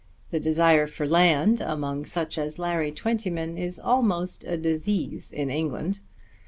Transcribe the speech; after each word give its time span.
The 0.31 0.39
desire 0.39 0.87
for 0.87 1.05
land 1.05 1.61
among 1.61 2.05
such 2.05 2.39
as 2.39 2.57
Larry 2.57 2.91
Twentyman 2.91 3.55
is 3.55 3.77
almost 3.79 4.43
a 4.45 4.57
disease 4.57 5.31
in 5.31 5.51
England. 5.51 5.99